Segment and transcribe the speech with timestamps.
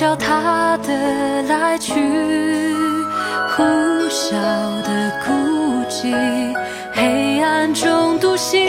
[0.00, 1.92] 的来去，
[3.54, 3.62] 呼
[4.08, 4.32] 啸
[4.82, 5.30] 的孤
[5.90, 6.14] 寂，
[6.94, 8.66] 黑暗中独行。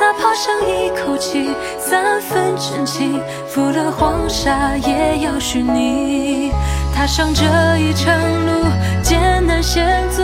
[0.00, 6.50] 哪怕剩一口气，三分真情，赴了黄沙也要寻你。
[6.92, 7.44] 踏上这
[7.78, 8.12] 一程
[8.46, 8.64] 路，
[9.04, 10.22] 艰难险阻，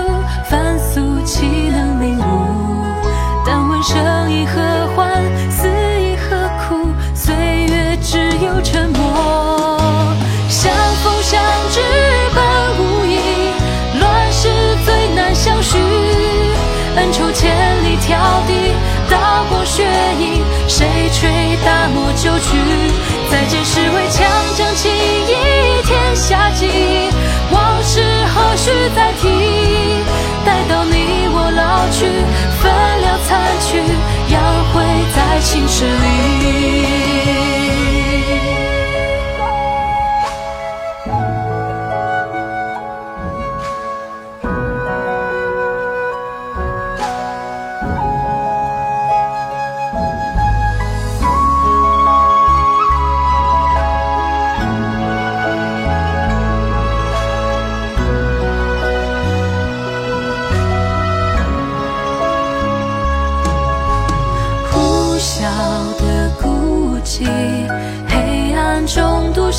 [35.53, 37.12] 在青史里。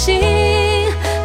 [0.03, 0.19] 心。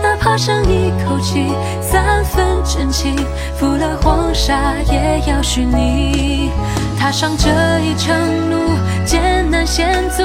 [0.00, 1.53] 哪怕剩一口气，
[1.83, 3.16] 三分真情，
[3.56, 6.53] 赴了黄沙也要寻你。
[6.97, 7.49] 踏上这
[7.81, 8.17] 一程
[8.50, 10.22] 路，艰难险阻，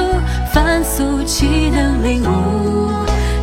[0.52, 2.92] 凡俗岂能领悟？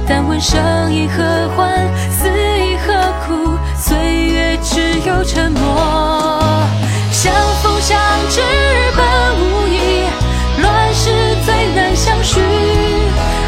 [0.08, 0.58] 但问生
[0.90, 1.22] 亦何
[1.58, 1.78] 欢，
[2.10, 2.94] 死亦何
[3.26, 3.58] 苦？
[3.76, 6.11] 岁月只有沉默。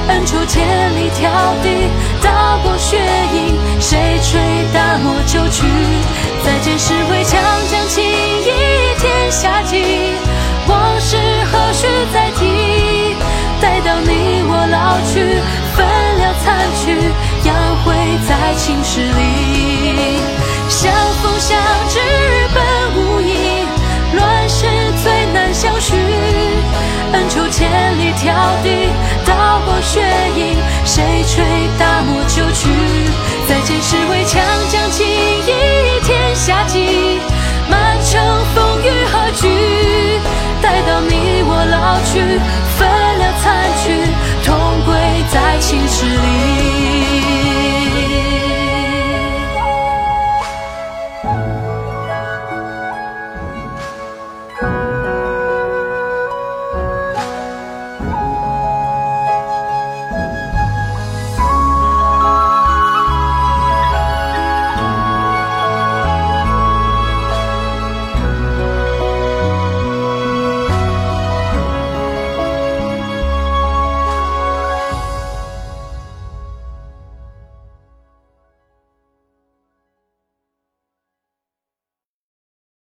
[0.10, 0.62] 恩仇千
[0.96, 1.30] 里迢
[1.64, 1.88] 递，
[2.22, 4.40] 刀光血影，谁吹
[4.74, 5.66] 大漠旧曲？
[6.44, 7.42] 再见时为强
[7.72, 8.52] 将情义
[9.00, 9.82] 天下计，
[10.68, 11.18] 往事
[11.52, 13.16] 何须再提？
[13.62, 15.40] 待到你我老去，
[15.74, 15.86] 分
[16.20, 17.00] 了残躯，
[17.46, 17.94] 扬灰
[18.28, 19.43] 在青史里。